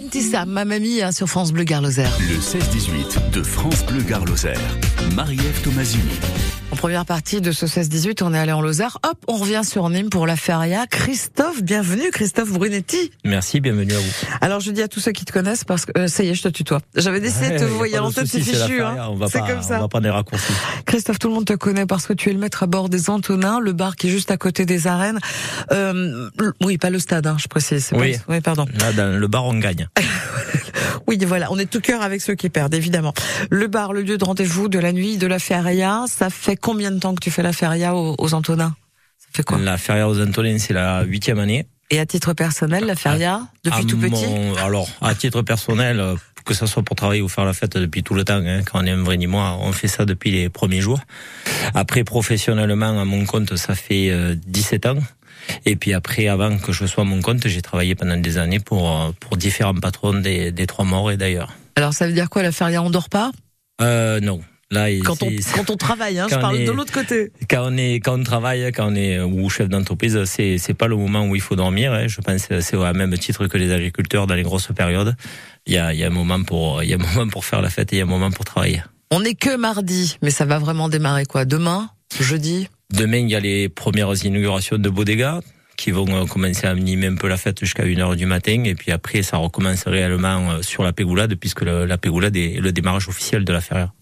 Mentissa, 0.00 0.44
Mamma 0.46 0.78
Mia 0.78 1.10
sur 1.10 1.26
France 1.26 1.52
Bleu 1.52 1.64
Garloser. 1.64 2.04
Le 2.20 2.36
16-18 2.36 3.30
de 3.32 3.42
France 3.42 3.84
Bleu 3.84 4.00
Garloser. 4.02 4.54
Marie-Ève 5.16 5.60
Tomasini. 5.62 6.20
En 6.78 6.80
première 6.80 7.06
partie 7.06 7.40
de 7.40 7.50
ce 7.50 7.66
16-18, 7.66 8.22
on 8.22 8.32
est 8.32 8.38
allé 8.38 8.52
en 8.52 8.60
Lozère. 8.60 8.98
Hop, 9.04 9.18
on 9.26 9.34
revient 9.34 9.62
sur 9.64 9.90
Nîmes 9.90 10.10
pour 10.10 10.28
la 10.28 10.36
feria. 10.36 10.86
Christophe, 10.86 11.60
bienvenue, 11.60 12.08
Christophe 12.12 12.52
Brunetti. 12.52 13.10
Merci, 13.24 13.58
bienvenue 13.58 13.94
à 13.94 13.98
vous. 13.98 14.12
Alors 14.40 14.60
je 14.60 14.70
dis 14.70 14.80
à 14.80 14.86
tous 14.86 15.00
ceux 15.00 15.10
qui 15.10 15.24
te 15.24 15.32
connaissent 15.32 15.64
parce 15.64 15.86
que 15.86 15.90
euh, 15.98 16.06
ça 16.06 16.22
y 16.22 16.28
est, 16.28 16.34
je 16.36 16.42
te 16.44 16.48
tutoie. 16.48 16.80
J'avais 16.94 17.18
décidé 17.20 17.50
de 17.50 17.58
te 17.58 17.64
pas 17.64 17.88
de 17.88 17.96
longtemps, 17.96 18.22
c'est 18.24 18.40
fichu. 18.40 18.80
Hein. 18.80 19.08
On 19.10 19.16
va 19.16 19.26
C'est 19.26 19.40
pas, 19.40 19.48
comme 19.48 19.58
on 19.58 19.62
ça. 19.62 19.80
va 19.80 19.88
prendre 19.88 20.04
des 20.04 20.10
raccourcis. 20.10 20.52
Christophe, 20.86 21.18
tout 21.18 21.26
le 21.26 21.34
monde 21.34 21.46
te 21.46 21.54
connaît 21.54 21.84
parce 21.84 22.06
que 22.06 22.12
tu 22.12 22.30
es 22.30 22.32
le 22.32 22.38
maître 22.38 22.62
à 22.62 22.66
bord 22.68 22.88
des 22.88 23.10
Antonins, 23.10 23.58
le 23.58 23.72
bar 23.72 23.96
qui 23.96 24.06
est 24.06 24.10
juste 24.10 24.30
à 24.30 24.36
côté 24.36 24.64
des 24.64 24.86
arènes. 24.86 25.18
Euh, 25.72 26.30
oui, 26.62 26.78
pas 26.78 26.90
le 26.90 27.00
stade, 27.00 27.26
hein, 27.26 27.36
je 27.40 27.48
précise. 27.48 27.90
Oui. 27.92 28.18
pas- 28.18 28.22
oui, 28.28 28.40
pardon. 28.40 28.66
Là, 28.78 28.92
dans 28.92 29.18
le 29.18 29.26
bar, 29.26 29.44
on 29.46 29.54
gagne. 29.58 29.88
Oui, 31.06 31.18
voilà, 31.26 31.50
on 31.50 31.58
est 31.58 31.64
tout 31.70 31.80
cœur 31.80 32.02
avec 32.02 32.20
ceux 32.20 32.34
qui 32.34 32.50
perdent, 32.50 32.74
évidemment. 32.74 33.14
Le 33.48 33.66
bar, 33.66 33.94
le 33.94 34.02
lieu 34.02 34.18
de 34.18 34.24
rendez-vous 34.24 34.68
de 34.68 34.78
la 34.78 34.92
nuit, 34.92 35.16
de 35.16 35.26
la 35.26 35.38
feria, 35.38 36.04
ça 36.06 36.28
fait 36.28 36.56
combien 36.68 36.90
de 36.90 36.98
temps 36.98 37.14
que 37.14 37.20
tu 37.20 37.30
fais 37.30 37.42
la 37.42 37.52
feria 37.52 37.94
aux, 37.94 38.14
aux 38.18 38.34
Antonins 38.34 38.74
Ça 39.18 39.28
fait 39.32 39.42
quoi 39.42 39.58
La 39.58 39.78
feria 39.78 40.08
aux 40.08 40.20
Antolines, 40.20 40.58
c'est 40.58 40.74
la 40.74 41.02
huitième 41.02 41.38
année. 41.38 41.66
Et 41.90 41.98
à 41.98 42.04
titre 42.04 42.34
personnel, 42.34 42.84
la 42.84 42.94
feria, 42.96 43.40
depuis 43.64 43.80
À 43.80 43.84
tout 43.84 43.96
petit 43.96 44.26
mon- 44.26 44.54
Alors, 44.56 44.86
à 45.00 45.14
titre 45.14 45.40
personnel, 45.42 46.00
euh, 46.00 46.16
que 46.44 46.52
ça 46.52 46.66
soit 46.66 46.82
pour 46.82 46.96
travailler 46.96 47.22
ou 47.22 47.28
faire 47.28 47.46
la 47.46 47.54
fête 47.54 47.76
depuis 47.78 48.02
tout 48.02 48.12
le 48.14 48.24
temps, 48.24 48.42
hein, 48.44 48.60
quand 48.64 48.82
on 48.82 48.86
est 48.86 48.90
un 48.90 49.02
vrai 49.02 49.16
Nîmois, 49.16 49.56
on 49.60 49.72
fait 49.72 49.88
ça 49.88 50.04
depuis 50.04 50.30
les 50.30 50.50
premiers 50.50 50.82
jours. 50.82 51.00
Après, 51.74 52.04
professionnellement, 52.04 53.00
à 53.00 53.04
mon 53.06 53.24
compte, 53.24 53.56
ça 53.56 53.74
fait 53.74 54.10
euh, 54.10 54.34
17 54.46 54.86
ans. 54.86 54.98
Et 55.64 55.76
puis 55.76 55.94
après, 55.94 56.28
avant 56.28 56.58
que 56.58 56.72
je 56.72 56.84
sois 56.84 57.04
à 57.04 57.06
mon 57.06 57.22
compte, 57.22 57.46
j'ai 57.48 57.62
travaillé 57.62 57.94
pendant 57.94 58.16
des 58.18 58.36
années 58.36 58.60
pour, 58.60 58.90
euh, 58.90 59.10
pour 59.20 59.38
différents 59.38 59.74
patrons 59.74 60.12
des, 60.20 60.52
des 60.52 60.66
Trois 60.66 60.84
Morts 60.84 61.10
et 61.10 61.16
d'ailleurs. 61.16 61.52
Alors 61.76 61.94
ça 61.94 62.06
veut 62.06 62.12
dire 62.12 62.28
quoi 62.28 62.42
la 62.42 62.52
feria 62.52 62.82
On 62.82 62.90
dort 62.90 63.08
pas? 63.08 63.30
Euh, 63.80 64.20
non. 64.20 64.40
Là, 64.70 64.88
Quand 65.02 65.22
on, 65.22 65.30
c'est- 65.40 65.54
quand 65.56 65.70
on 65.70 65.76
travaille, 65.76 66.18
hein, 66.18 66.26
je 66.30 66.34
parle 66.36 66.58
est- 66.58 66.64
de 66.66 66.72
l'autre 66.72 66.92
côté. 66.92 67.30
quand 67.48 67.62
on 67.72 67.76
est 67.78 67.94
quand 68.00 68.20
on 68.20 68.22
travaille, 68.22 68.70
quand 68.72 68.92
on 68.92 68.94
est 68.94 69.18
ou 69.20 69.48
chef 69.48 69.68
d'entreprise, 69.70 70.22
c'est 70.26 70.58
c'est 70.58 70.74
pas 70.74 70.88
le 70.88 70.96
moment 70.96 71.24
où 71.26 71.34
il 71.34 71.40
faut 71.40 71.56
dormir. 71.56 71.92
hein. 71.94 72.06
Je 72.06 72.20
pense 72.20 72.46
que 72.46 72.60
c'est 72.60 72.76
au 72.76 72.92
même 72.92 73.16
titre 73.16 73.46
que 73.46 73.56
les 73.56 73.72
agriculteurs 73.72 74.26
dans 74.26 74.34
les 74.34 74.42
grosses 74.42 74.68
périodes. 74.76 75.16
Il 75.66 75.72
y 75.72 75.78
a 75.78 75.94
il 75.94 75.98
y 76.00 76.04
a 76.04 76.08
un 76.08 76.10
moment 76.10 76.42
pour 76.42 76.82
il 76.82 76.90
y 76.90 76.92
a 76.92 76.96
un 76.96 76.98
moment 77.16 77.28
pour 77.30 77.46
faire 77.46 77.62
la 77.62 77.70
fête 77.70 77.92
et 77.94 77.96
il 77.96 77.98
y 78.00 78.02
a 78.02 78.04
un 78.04 78.08
moment 78.08 78.30
pour 78.30 78.44
travailler. 78.44 78.82
On 79.10 79.20
n'est 79.20 79.34
que 79.34 79.56
mardi, 79.56 80.18
mais 80.20 80.30
ça 80.30 80.44
va 80.44 80.58
vraiment 80.58 80.90
démarrer 80.90 81.24
quoi 81.24 81.46
Demain 81.46 81.88
Jeudi? 82.20 82.68
Demain, 82.92 83.18
il 83.18 83.30
y 83.30 83.34
a 83.36 83.40
les 83.40 83.70
premières 83.70 84.12
inaugurations 84.22 84.76
de 84.76 84.88
Bodega 84.90 85.40
qui 85.78 85.92
vont 85.92 86.08
euh, 86.10 86.26
commencer 86.26 86.66
à 86.66 86.70
animer 86.70 87.06
un 87.06 87.14
peu 87.14 87.28
la 87.28 87.36
fête 87.38 87.60
jusqu'à 87.60 87.84
1h 87.84 88.16
du 88.16 88.26
matin 88.26 88.64
et 88.64 88.74
puis 88.74 88.90
après 88.92 89.22
ça 89.22 89.36
recommence 89.38 89.84
réellement 89.86 90.50
euh, 90.50 90.62
sur 90.62 90.82
la 90.82 90.92
Pégoulade 90.92 91.34
puisque 91.36 91.62
la 91.62 91.96
Pégoulade 91.96 92.36
est 92.36 92.60
le 92.60 92.72
démarrage 92.72 93.08
officiel 93.08 93.44
de 93.44 93.52
la 93.52 93.60
feria. 93.62 93.92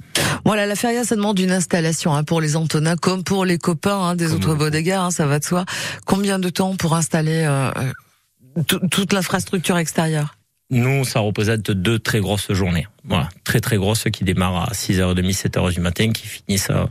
Voilà, 0.44 0.66
la 0.66 0.76
feria, 0.76 1.04
ça 1.04 1.16
demande 1.16 1.38
une 1.38 1.50
installation 1.50 2.14
hein, 2.14 2.24
pour 2.24 2.40
les 2.40 2.56
Antonins, 2.56 2.96
comme 2.96 3.24
pour 3.24 3.44
les 3.44 3.58
copains 3.58 3.98
hein, 3.98 4.16
des 4.16 4.26
Comme 4.26 4.36
autres 4.36 4.54
bodegas, 4.54 5.00
hein, 5.02 5.10
ça 5.10 5.26
va 5.26 5.38
de 5.38 5.44
soi. 5.44 5.64
Combien 6.04 6.38
de 6.38 6.48
temps 6.48 6.76
pour 6.76 6.94
installer 6.94 7.44
euh, 7.44 7.70
euh, 7.76 8.62
tout- 8.66 8.80
toute 8.90 9.12
l'infrastructure 9.12 9.76
extérieure? 9.78 10.36
Nous, 10.70 11.04
ça 11.04 11.20
représente 11.20 11.70
deux 11.70 11.98
très 12.00 12.18
grosses 12.20 12.50
journées. 12.52 12.88
Voilà, 13.04 13.28
très 13.44 13.60
très 13.60 13.76
grosses 13.76 14.04
qui 14.12 14.24
démarrent 14.24 14.68
à 14.70 14.72
6h30, 14.72 15.32
7h 15.32 15.72
du 15.72 15.80
matin, 15.80 16.10
qui 16.10 16.26
finissent 16.26 16.70
à 16.70 16.88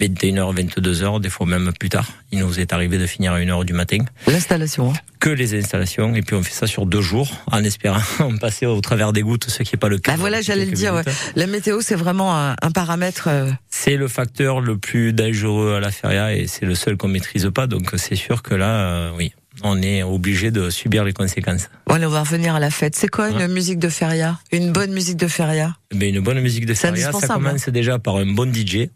21h, 0.00 0.54
22h, 0.54 1.20
des 1.20 1.30
fois 1.30 1.46
même 1.46 1.72
plus 1.78 1.88
tard. 1.88 2.06
Il 2.32 2.40
nous 2.40 2.60
est 2.60 2.72
arrivé 2.72 2.98
de 2.98 3.06
finir 3.06 3.32
à 3.32 3.38
1h 3.40 3.64
du 3.64 3.72
matin. 3.72 3.98
L'installation. 4.26 4.90
hein. 4.90 4.94
Que 5.20 5.30
les 5.30 5.54
installations, 5.58 6.14
et 6.14 6.22
puis 6.22 6.36
on 6.36 6.42
fait 6.42 6.52
ça 6.52 6.66
sur 6.66 6.84
deux 6.86 7.00
jours, 7.00 7.28
en 7.50 7.64
espérant 7.64 8.00
passer 8.40 8.66
au 8.66 8.80
travers 8.80 9.12
des 9.12 9.22
gouttes, 9.22 9.48
ce 9.48 9.62
qui 9.62 9.74
n'est 9.74 9.78
pas 9.78 9.88
le 9.88 9.98
cas. 9.98 10.12
Bah 10.12 10.18
voilà, 10.20 10.42
j'allais 10.42 10.66
le 10.66 10.72
dire. 10.72 10.94
ouais. 10.94 11.02
La 11.34 11.46
météo, 11.46 11.80
c'est 11.80 11.94
vraiment 11.96 12.36
un, 12.36 12.54
un 12.60 12.70
paramètre. 12.70 13.28
euh, 13.28 13.50
C'est 13.70 13.96
le 13.96 14.08
facteur 14.08 14.60
le 14.60 14.76
plus 14.76 15.12
dangereux 15.12 15.74
à 15.76 15.80
la 15.80 15.90
feria 15.90 16.34
et 16.34 16.46
c'est 16.46 16.66
le 16.66 16.74
seul 16.74 16.96
qu'on 16.96 17.08
maîtrise 17.08 17.50
pas. 17.54 17.66
Donc 17.66 17.92
c'est 17.96 18.14
sûr 18.16 18.42
que 18.42 18.54
là, 18.54 18.68
euh, 18.68 19.10
oui, 19.16 19.32
on 19.62 19.80
est 19.82 20.02
obligé 20.02 20.50
de 20.50 20.68
subir 20.68 21.02
les 21.04 21.14
conséquences. 21.14 21.70
Voilà, 21.86 22.06
on 22.08 22.10
va 22.10 22.20
revenir 22.20 22.54
à 22.54 22.60
la 22.60 22.70
fête. 22.70 22.94
C'est 22.94 23.08
quoi 23.08 23.30
une 23.30 23.46
musique 23.48 23.78
de 23.78 23.88
feria? 23.88 24.38
Une 24.52 24.70
bonne 24.72 24.92
musique 24.92 25.16
de 25.16 25.28
feria? 25.28 25.74
Mais 25.94 26.10
une 26.10 26.20
bonne 26.20 26.40
musique 26.40 26.66
de 26.66 26.74
feria, 26.74 27.10
ça 27.12 27.26
commence 27.28 27.68
déjà 27.70 27.98
par 27.98 28.16
un 28.16 28.26
bon 28.26 28.52
DJ 28.52 28.90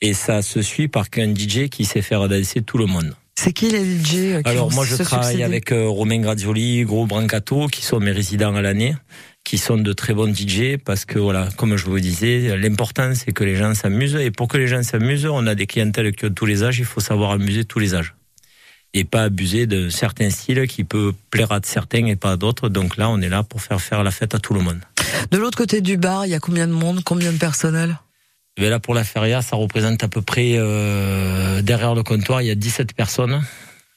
et 0.00 0.14
ça 0.14 0.42
se 0.42 0.62
suit 0.62 0.88
par 0.88 1.06
un 1.16 1.34
DJ 1.34 1.68
qui 1.68 1.84
sait 1.84 2.02
faire 2.02 2.28
danser 2.28 2.62
tout 2.62 2.78
le 2.78 2.86
monde. 2.86 3.14
C'est 3.38 3.52
qui 3.52 3.70
les 3.70 3.84
DJ 3.84 4.14
euh, 4.14 4.42
qui 4.42 4.50
Alors 4.50 4.72
moi 4.72 4.84
je 4.84 4.96
travaille 4.96 5.26
succéder 5.26 5.44
avec 5.44 5.70
euh, 5.70 5.86
Romain 5.88 6.18
Grazioli, 6.18 6.82
Gros 6.82 7.06
Brancato, 7.06 7.68
qui 7.68 7.84
sont 7.84 8.00
mes 8.00 8.10
résidents 8.10 8.54
à 8.56 8.62
l'année, 8.62 8.96
qui 9.44 9.58
sont 9.58 9.76
de 9.76 9.92
très 9.92 10.12
bons 10.12 10.34
DJ 10.34 10.76
parce 10.84 11.04
que 11.04 11.18
voilà, 11.18 11.48
comme 11.56 11.76
je 11.76 11.84
vous 11.84 12.00
disais, 12.00 12.56
l'important 12.56 13.12
c'est 13.14 13.32
que 13.32 13.44
les 13.44 13.54
gens 13.54 13.74
s'amusent 13.74 14.16
et 14.16 14.30
pour 14.30 14.48
que 14.48 14.58
les 14.58 14.66
gens 14.66 14.82
s'amusent, 14.82 15.26
on 15.26 15.46
a 15.46 15.54
des 15.54 15.66
clientèles 15.66 16.14
qui 16.14 16.26
ont 16.26 16.30
tous 16.30 16.46
les 16.46 16.64
âges, 16.64 16.80
il 16.80 16.84
faut 16.84 17.00
savoir 17.00 17.30
amuser 17.30 17.64
tous 17.64 17.78
les 17.78 17.94
âges 17.94 18.14
et 18.94 19.04
pas 19.04 19.24
abuser 19.24 19.66
de 19.66 19.88
certains 19.88 20.30
styles 20.30 20.66
qui 20.66 20.84
peut 20.84 21.12
plaire 21.30 21.52
à 21.52 21.60
certains 21.62 22.06
et 22.06 22.16
pas 22.16 22.32
à 22.32 22.36
d'autres. 22.36 22.68
Donc 22.68 22.96
là, 22.96 23.08
on 23.10 23.20
est 23.20 23.28
là 23.28 23.42
pour 23.42 23.60
faire 23.60 23.80
faire 23.80 24.02
la 24.02 24.10
fête 24.10 24.34
à 24.34 24.38
tout 24.38 24.54
le 24.54 24.60
monde. 24.60 24.80
De 25.30 25.38
l'autre 25.38 25.58
côté 25.58 25.80
du 25.80 25.96
bar, 25.96 26.26
il 26.26 26.30
y 26.30 26.34
a 26.34 26.40
combien 26.40 26.66
de 26.66 26.72
monde 26.72 27.02
Combien 27.04 27.32
de 27.32 27.38
personnel? 27.38 27.98
Et 28.58 28.60
bien 28.60 28.70
là, 28.70 28.80
pour 28.80 28.92
la 28.92 29.04
feria, 29.04 29.40
ça 29.40 29.54
représente 29.54 30.02
à 30.02 30.08
peu 30.08 30.20
près, 30.20 30.54
euh, 30.56 31.62
derrière 31.62 31.94
le 31.94 32.02
comptoir, 32.02 32.42
il 32.42 32.48
y 32.48 32.50
a 32.50 32.56
17 32.56 32.92
personnes 32.92 33.40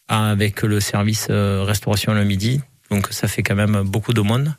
avec 0.07 0.61
le 0.61 0.79
service 0.79 1.29
euh, 1.31 1.63
restauration 1.63 2.13
le 2.13 2.23
midi. 2.23 2.61
Donc 2.91 3.07
ça 3.09 3.27
fait 3.27 3.41
quand 3.41 3.55
même 3.55 3.81
beaucoup 3.81 4.13
de 4.13 4.21
monde. 4.21 4.53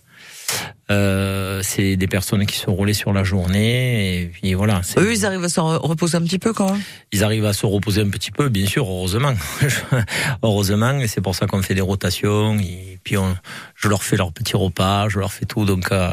Euh, 0.90 1.61
c'est 1.62 1.97
des 1.97 2.06
personnes 2.06 2.44
qui 2.44 2.59
se 2.59 2.68
roulaient 2.68 2.92
sur 2.92 3.14
la 3.14 3.25
journée 3.25 4.21
et 4.23 4.26
puis 4.26 4.52
voilà. 4.52 4.82
Eux, 4.99 5.12
ils 5.14 5.25
arrivent 5.25 5.44
à 5.44 5.49
se 5.49 5.59
re- 5.61 5.78
reposer 5.78 6.18
un 6.18 6.23
petit 6.23 6.38
peu 6.38 6.52
quand 6.52 6.71
même. 6.71 6.82
ils 7.12 7.25
arrivent 7.25 7.47
à 7.47 7.54
se 7.54 7.64
reposer 7.64 8.02
un 8.02 8.11
petit 8.11 8.30
peu, 8.30 8.50
bien 8.50 8.66
sûr, 8.66 8.85
heureusement. 8.87 9.32
heureusement, 10.42 10.99
et 10.99 11.09
c'est 11.09 11.21
pour 11.21 11.35
ça 11.35 11.47
qu'on 11.47 11.62
fait 11.62 11.75
des 11.75 11.80
rotations. 11.80 12.59
Et 12.59 12.99
puis 13.04 13.16
on, 13.16 13.35
je 13.76 13.88
leur 13.88 14.02
fais 14.02 14.16
leur 14.16 14.32
petit 14.32 14.56
repas, 14.56 15.09
je 15.09 15.18
leur 15.18 15.32
fais 15.32 15.47
tout. 15.47 15.64
Donc 15.64 15.90
euh, 15.92 16.11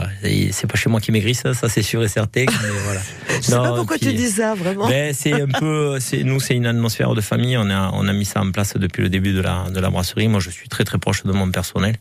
c'est 0.51 0.67
pas 0.67 0.77
chez 0.77 0.89
moi 0.89 0.99
qui 1.01 1.11
maigrissent, 1.11 1.43
ça 1.53 1.67
c'est 1.69 1.81
sûr 1.81 2.03
et 2.03 2.07
certain. 2.07 2.45
Mais 2.47 2.69
voilà. 2.85 3.01
Je 3.27 3.41
sais 3.41 3.55
Non, 3.55 3.63
pas 3.63 3.75
pourquoi 3.75 3.97
puis- 3.97 4.07
tu 4.07 4.13
dis 4.13 4.29
ça, 4.29 4.55
vraiment. 4.55 4.87
ben, 4.87 5.13
c'est 5.13 5.33
un 5.33 5.47
peu, 5.47 5.97
nous, 6.23 6.39
c'est 6.39 6.55
une 6.55 6.65
atmosphère 6.67 7.13
de 7.15 7.21
famille. 7.21 7.57
On 7.57 7.69
a, 7.69 7.91
on 7.93 8.07
a 8.07 8.13
mis 8.13 8.25
ça 8.25 8.41
en 8.41 8.51
place 8.51 8.75
depuis 8.77 9.01
le 9.03 9.09
début 9.09 9.33
de 9.33 9.41
la, 9.41 9.65
de 9.69 9.79
la 9.79 9.89
brasserie. 9.89 10.27
Moi, 10.27 10.39
je 10.39 10.49
suis 10.51 10.69
très 10.69 10.83
très 10.83 10.97
proche 10.99 11.23
de 11.23 11.31
mon 11.31 11.49
personnel 11.51 11.95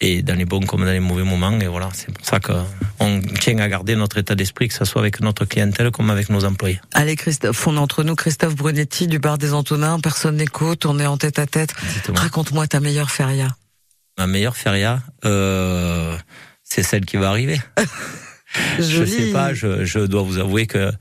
et 0.00 0.22
dans 0.22 0.34
les 0.34 0.44
bons 0.44 0.60
comme 0.60 0.84
dans 0.84 0.90
les 0.92 1.00
mauvais 1.00 1.22
moments. 1.24 1.58
Et 1.60 1.66
voilà, 1.66 1.88
c'est 1.94 2.12
pour 2.12 2.24
ça 2.26 2.40
qu'on 2.40 3.20
tient 3.40 3.58
à 3.58 3.68
garder 3.68 3.96
notre 3.96 4.18
état 4.18 4.34
d'esprit, 4.34 4.68
que 4.68 4.74
ce 4.74 4.84
soit 4.84 5.00
avec 5.00 5.20
notre 5.20 5.44
clientèle 5.44 5.90
comme 5.90 6.10
avec 6.10 6.28
nos 6.30 6.44
employés. 6.44 6.80
Allez, 6.92 7.16
Christophe, 7.16 7.66
on 7.66 7.76
est 7.76 7.78
entre 7.78 8.02
nous, 8.02 8.14
Christophe 8.14 8.54
Brunetti 8.56 9.06
du 9.06 9.18
bar 9.18 9.38
des 9.38 9.52
Antonins. 9.54 10.00
Personne 10.00 10.36
n'écoute, 10.36 10.86
on 10.86 10.98
est 10.98 11.06
en 11.06 11.16
tête 11.16 11.38
à 11.38 11.46
tête. 11.46 11.74
Raconte-moi 12.14 12.66
ta 12.66 12.80
meilleure 12.80 13.10
feria. 13.10 13.56
Ma 14.18 14.26
meilleure 14.26 14.56
feria, 14.56 15.02
euh, 15.24 16.16
c'est 16.62 16.82
celle 16.82 17.04
qui 17.04 17.16
va 17.16 17.30
arriver. 17.30 17.60
Je 18.78 18.82
Joli. 18.82 19.10
sais 19.10 19.32
pas, 19.32 19.52
je, 19.52 19.84
je 19.84 19.98
dois 19.98 20.22
vous 20.22 20.38
avouer 20.38 20.68
que 20.68 20.92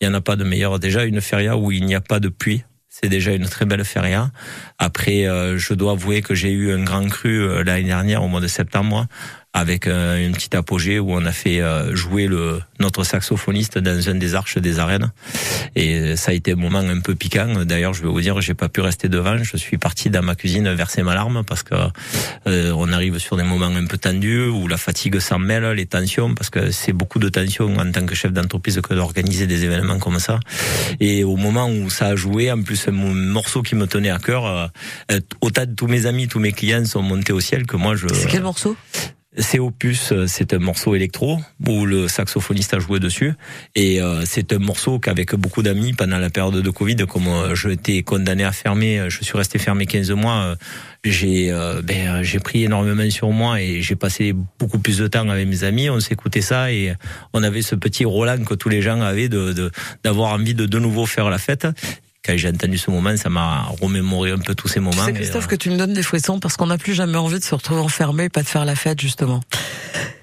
il 0.00 0.06
y 0.06 0.08
en 0.08 0.14
a 0.14 0.22
pas 0.22 0.34
de 0.34 0.44
meilleure. 0.44 0.78
Déjà 0.78 1.04
une 1.04 1.20
feria 1.20 1.58
où 1.58 1.70
il 1.70 1.84
n'y 1.84 1.94
a 1.94 2.00
pas 2.00 2.20
de 2.20 2.28
pluie, 2.30 2.64
c'est 2.92 3.08
déjà 3.08 3.32
une 3.32 3.48
très 3.48 3.64
belle 3.64 3.86
feria. 3.86 4.30
Après, 4.78 5.26
euh, 5.26 5.56
je 5.56 5.72
dois 5.72 5.92
avouer 5.92 6.20
que 6.20 6.34
j'ai 6.34 6.50
eu 6.50 6.72
un 6.72 6.84
grand 6.84 7.08
cru 7.08 7.40
euh, 7.40 7.64
l'année 7.64 7.84
dernière 7.84 8.22
au 8.22 8.28
mois 8.28 8.42
de 8.42 8.46
septembre 8.46 9.06
avec 9.52 9.86
euh, 9.86 10.24
une 10.24 10.32
petite 10.32 10.54
apogée 10.54 10.98
où 10.98 11.12
on 11.12 11.24
a 11.24 11.32
fait 11.32 11.60
euh, 11.60 11.94
jouer 11.94 12.26
le 12.26 12.60
notre 12.80 13.04
saxophoniste 13.04 13.78
dans 13.78 14.08
un 14.08 14.14
des 14.16 14.34
arches 14.34 14.58
des 14.58 14.78
arènes 14.78 15.12
et 15.76 16.16
ça 16.16 16.32
a 16.32 16.34
été 16.34 16.52
un 16.52 16.56
moment 16.56 16.78
un 16.78 17.00
peu 17.00 17.14
piquant. 17.14 17.64
D'ailleurs, 17.64 17.94
je 17.94 18.02
vais 18.02 18.08
vous 18.08 18.20
dire, 18.20 18.40
j'ai 18.40 18.54
pas 18.54 18.68
pu 18.68 18.80
rester 18.80 19.08
devant. 19.08 19.38
Je 19.42 19.56
suis 19.56 19.78
parti 19.78 20.10
dans 20.10 20.22
ma 20.22 20.34
cuisine 20.34 20.72
verser 20.74 21.02
ma 21.02 21.14
larme 21.14 21.42
parce 21.44 21.62
que 21.62 21.74
euh, 22.46 22.72
on 22.76 22.92
arrive 22.92 23.18
sur 23.18 23.36
des 23.36 23.42
moments 23.42 23.66
un 23.66 23.86
peu 23.86 23.98
tendus 23.98 24.46
où 24.46 24.68
la 24.68 24.76
fatigue 24.76 25.18
s'en 25.18 25.38
mêle, 25.38 25.64
les 25.72 25.86
tensions, 25.86 26.34
parce 26.34 26.50
que 26.50 26.70
c'est 26.70 26.92
beaucoup 26.92 27.18
de 27.18 27.28
tensions 27.28 27.76
en 27.76 27.90
tant 27.90 28.04
que 28.04 28.14
chef 28.14 28.32
d'entreprise 28.32 28.80
que 28.80 28.94
d'organiser 28.94 29.46
des 29.46 29.64
événements 29.64 29.98
comme 29.98 30.18
ça. 30.18 30.40
Et 31.00 31.24
au 31.24 31.36
moment 31.36 31.68
où 31.68 31.88
ça 31.90 32.06
a 32.06 32.16
joué, 32.16 32.50
en 32.50 32.62
plus 32.62 32.88
un 32.88 32.92
morceau 32.92 33.62
qui 33.62 33.74
me 33.74 33.86
tenait 33.86 34.10
à 34.10 34.18
cœur, 34.18 34.46
euh, 35.10 35.20
autant 35.40 35.66
de 35.66 35.74
tous 35.74 35.86
mes 35.86 36.06
amis, 36.06 36.28
tous 36.28 36.40
mes 36.40 36.52
clients 36.52 36.84
sont 36.84 37.02
montés 37.02 37.32
au 37.32 37.40
ciel 37.40 37.66
que 37.66 37.76
moi 37.76 37.96
je. 37.96 38.08
C'est 38.12 38.28
quel 38.28 38.42
morceau? 38.42 38.76
C'est 39.38 39.58
Opus, 39.58 40.12
euh, 40.12 40.26
c'est 40.26 40.52
un 40.52 40.58
morceau 40.58 40.94
électro 40.94 41.38
où 41.66 41.86
le 41.86 42.06
saxophoniste 42.06 42.74
a 42.74 42.78
joué 42.80 43.00
dessus 43.00 43.32
et 43.74 44.02
euh, 44.02 44.24
c'est 44.26 44.52
un 44.52 44.58
morceau 44.58 44.98
qu'avec 44.98 45.34
beaucoup 45.36 45.62
d'amis 45.62 45.94
pendant 45.94 46.18
la 46.18 46.28
période 46.28 46.56
de 46.62 46.70
Covid, 46.70 46.96
comme 47.08 47.28
euh, 47.28 47.54
je 47.54 47.70
été 47.70 48.02
condamné 48.02 48.44
à 48.44 48.52
fermer, 48.52 49.00
euh, 49.00 49.08
je 49.08 49.24
suis 49.24 49.38
resté 49.38 49.58
fermé 49.58 49.86
15 49.86 50.10
mois, 50.10 50.54
j'ai 51.02 51.50
ben, 51.82 52.22
j'ai 52.22 52.38
pris 52.40 52.64
énormément 52.64 53.08
sur 53.10 53.30
moi 53.30 53.60
et 53.62 53.80
j'ai 53.80 53.96
passé 53.96 54.34
beaucoup 54.58 54.78
plus 54.78 54.98
de 54.98 55.08
temps 55.08 55.26
avec 55.30 55.48
mes 55.48 55.64
amis. 55.64 55.88
On 55.88 55.98
s'écoutait 55.98 56.42
ça 56.42 56.70
et 56.70 56.92
on 57.32 57.42
avait 57.42 57.62
ce 57.62 57.74
petit 57.74 58.04
Roland 58.04 58.44
que 58.44 58.54
tous 58.54 58.68
les 58.68 58.82
gens 58.82 59.00
avaient 59.00 59.28
de- 59.30 59.70
d'avoir 60.04 60.32
envie 60.32 60.54
de 60.54 60.66
de 60.66 60.78
nouveau 60.78 61.06
faire 61.06 61.30
la 61.30 61.38
fête. 61.38 61.66
Quand 62.24 62.36
j'ai 62.36 62.48
entendu 62.50 62.78
ce 62.78 62.88
moment, 62.90 63.16
ça 63.16 63.30
m'a 63.30 63.64
remémoré 63.80 64.30
un 64.30 64.38
peu 64.38 64.54
tous 64.54 64.68
ces 64.68 64.74
Tu 64.74 64.80
moments. 64.80 65.04
sais, 65.04 65.10
et, 65.10 65.14
Christophe, 65.14 65.44
euh, 65.44 65.48
que 65.48 65.56
tu 65.56 65.70
me 65.70 65.76
donnes 65.76 65.92
des 65.92 66.04
frissons 66.04 66.38
parce 66.38 66.56
qu'on 66.56 66.66
n'a 66.66 66.78
plus 66.78 66.94
jamais 66.94 67.18
envie 67.18 67.40
de 67.40 67.44
se 67.44 67.54
retrouver 67.54 67.80
enfermé 67.80 68.24
et 68.24 68.28
pas 68.28 68.42
de 68.42 68.48
faire 68.48 68.64
la 68.64 68.76
fête, 68.76 69.00
justement. 69.00 69.40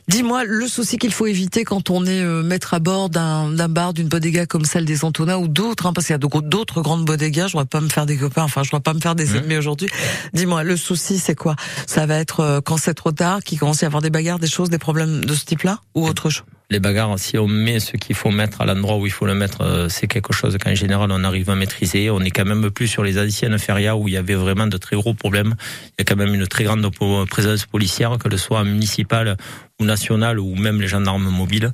Dis-moi, 0.07 0.43
le 0.45 0.67
souci 0.67 0.97
qu'il 0.97 1.11
faut 1.11 1.27
éviter 1.27 1.65
quand 1.65 1.89
on 1.89 2.05
est 2.05 2.21
euh, 2.21 2.41
maître 2.41 2.73
à 2.73 2.79
bord 2.79 3.09
d'un 3.09 3.49
bar, 3.67 3.93
d'une 3.93 4.07
bodega 4.07 4.45
comme 4.45 4.63
celle 4.63 4.85
des 4.85 5.03
Antonins 5.03 5.35
ou 5.37 5.47
d'autres, 5.49 5.85
hein, 5.87 5.93
parce 5.93 6.07
qu'il 6.07 6.13
y 6.13 6.15
a 6.15 6.41
d'autres 6.41 6.81
grandes 6.81 7.03
bodegas, 7.05 7.47
je 7.49 7.57
ne 7.57 7.63
pas 7.63 7.81
me 7.81 7.89
faire 7.89 8.05
des 8.05 8.15
copains, 8.17 8.43
enfin, 8.43 8.63
je 8.63 8.73
ne 8.73 8.79
pas 8.79 8.93
me 8.93 9.01
faire 9.01 9.13
des 9.15 9.25
Mmh. 9.25 9.35
ennemis 9.35 9.57
aujourd'hui. 9.57 9.89
Dis-moi, 10.33 10.63
le 10.63 10.77
souci, 10.77 11.19
c'est 11.19 11.35
quoi? 11.35 11.55
Ça 11.85 12.05
va 12.05 12.15
être 12.17 12.39
euh, 12.39 12.61
quand 12.61 12.77
c'est 12.77 12.93
trop 12.93 13.11
tard, 13.11 13.43
qu'il 13.43 13.59
commence 13.59 13.83
à 13.83 13.85
y 13.85 13.87
avoir 13.87 14.01
des 14.01 14.09
bagarres, 14.09 14.39
des 14.39 14.47
choses, 14.47 14.69
des 14.69 14.79
problèmes 14.79 15.25
de 15.25 15.33
ce 15.35 15.43
type-là 15.45 15.79
ou 15.95 16.07
autre 16.07 16.29
chose? 16.29 16.43
Les 16.69 16.79
bagarres, 16.79 17.17
si 17.17 17.37
on 17.37 17.47
met 17.47 17.79
ce 17.79 17.97
qu'il 17.97 18.15
faut 18.15 18.29
mettre 18.29 18.61
à 18.61 18.65
l'endroit 18.65 18.97
où 18.97 19.05
il 19.05 19.11
faut 19.11 19.25
le 19.25 19.33
mettre, 19.33 19.61
euh, 19.61 19.89
c'est 19.89 20.07
quelque 20.07 20.33
chose 20.33 20.57
qu'en 20.63 20.75
général 20.75 21.11
on 21.11 21.23
arrive 21.23 21.49
à 21.49 21.55
maîtriser. 21.55 22.11
On 22.11 22.21
est 22.21 22.29
quand 22.29 22.45
même 22.45 22.69
plus 22.69 22.87
sur 22.87 23.03
les 23.03 23.17
anciennes 23.19 23.57
férias 23.57 23.95
où 23.95 24.07
il 24.07 24.13
y 24.13 24.17
avait 24.17 24.35
vraiment 24.35 24.67
de 24.67 24.77
très 24.77 24.95
gros 24.95 25.13
problèmes. 25.13 25.55
Il 25.87 25.95
y 25.99 26.01
a 26.01 26.05
quand 26.05 26.15
même 26.15 26.33
une 26.33 26.47
très 26.47 26.65
grande 26.65 26.87
présence 27.27 27.65
policière, 27.65 28.17
que 28.19 28.29
ce 28.29 28.37
soit 28.37 28.63
municipale 28.63 29.35
ou 29.79 29.85
nationale 29.85 30.39
ou 30.39 30.55
même 30.55 30.79
les 30.79 30.87
gendarmes 30.87 31.29
mobiles. 31.29 31.71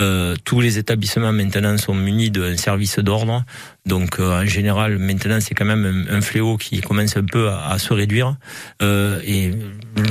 Euh, 0.00 0.36
tous 0.44 0.60
les 0.60 0.78
établissements 0.78 1.32
maintenant 1.32 1.76
sont 1.76 1.94
munis 1.94 2.30
d'un 2.30 2.56
service 2.56 2.98
d'ordre. 3.00 3.44
Donc 3.84 4.18
euh, 4.18 4.42
en 4.42 4.46
général, 4.46 4.98
maintenant 4.98 5.40
c'est 5.40 5.54
quand 5.54 5.64
même 5.64 6.06
un, 6.08 6.20
fléau 6.20 6.56
qui 6.56 6.80
commence 6.80 7.16
un 7.16 7.24
peu 7.24 7.50
à, 7.50 7.78
se 7.78 7.92
réduire. 7.92 8.36
Euh, 8.82 9.20
et 9.24 9.50
euh, 9.50 10.02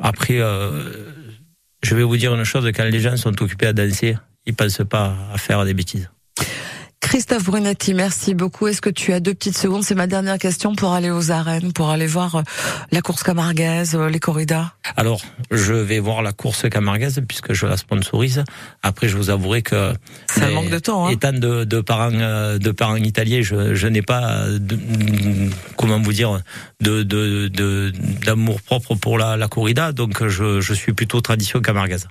après. 0.00 0.40
Je 1.84 1.94
vais 1.94 2.02
vous 2.02 2.16
dire 2.16 2.34
une 2.34 2.44
chose, 2.44 2.66
quand 2.74 2.84
les 2.84 2.98
gens 2.98 3.14
sont 3.18 3.42
occupés 3.42 3.66
à 3.66 3.74
danser, 3.74 4.16
ils 4.46 4.54
pensent 4.54 4.80
pas 4.88 5.14
à 5.30 5.36
faire 5.36 5.62
des 5.66 5.74
bêtises. 5.74 6.08
Christophe 7.14 7.44
Brunetti, 7.44 7.94
merci 7.94 8.34
beaucoup. 8.34 8.66
Est-ce 8.66 8.80
que 8.80 8.90
tu 8.90 9.12
as 9.12 9.20
deux 9.20 9.34
petites 9.34 9.56
secondes? 9.56 9.84
C'est 9.84 9.94
ma 9.94 10.08
dernière 10.08 10.36
question 10.36 10.74
pour 10.74 10.94
aller 10.94 11.12
aux 11.12 11.30
arènes, 11.30 11.72
pour 11.72 11.90
aller 11.90 12.08
voir 12.08 12.34
euh, 12.34 12.42
la 12.90 13.02
course 13.02 13.22
camarguaise, 13.22 13.94
euh, 13.94 14.08
les 14.08 14.18
corridas. 14.18 14.72
Alors, 14.96 15.22
je 15.52 15.74
vais 15.74 16.00
voir 16.00 16.22
la 16.22 16.32
course 16.32 16.68
camarguaise 16.68 17.22
puisque 17.28 17.52
je 17.52 17.66
la 17.66 17.76
sponsorise. 17.76 18.42
Après, 18.82 19.06
je 19.06 19.16
vous 19.16 19.30
avouerai 19.30 19.62
que 19.62 19.92
ça 20.26 20.48
manque 20.48 20.70
de 20.70 20.80
temps. 20.80 21.06
Hein. 21.06 21.10
Étant 21.10 21.32
de, 21.32 21.62
de 21.62 21.80
parents 21.80 22.10
euh, 22.12 22.58
de 22.58 22.72
parents 22.72 22.96
italiens, 22.96 23.42
je, 23.42 23.76
je 23.76 23.86
n'ai 23.86 24.02
pas 24.02 24.48
de, 24.48 24.76
comment 25.76 26.00
vous 26.00 26.12
dire 26.12 26.40
de 26.80 27.04
d'amour 28.26 28.60
propre 28.60 28.96
pour 28.96 29.18
la, 29.18 29.36
la 29.36 29.46
corrida, 29.46 29.92
donc 29.92 30.26
je, 30.26 30.60
je 30.60 30.74
suis 30.74 30.92
plutôt 30.92 31.20
tradition 31.20 31.60
camarguaise. 31.60 32.08